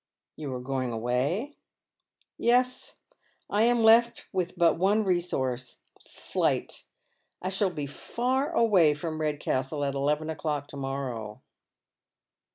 *' 0.21 0.35
You 0.35 0.51
are 0.55 0.59
going 0.59 0.91
away?"" 0.91 1.57
Yes. 2.39 2.97
I 3.51 3.61
am 3.65 3.83
left 3.83 4.27
with 4.33 4.57
but 4.57 4.75
one 4.75 5.03
resource— 5.03 5.83
flight! 6.09 6.85
I 7.39 7.49
shall 7.49 7.69
be 7.69 7.85
far 7.85 8.51
away 8.51 8.95
from 8.95 9.21
Redcastle 9.21 9.83
at 9.83 9.93
eleven 9.93 10.31
o'clock 10.31 10.65
to 10.69 10.77
morrow." 10.77 11.43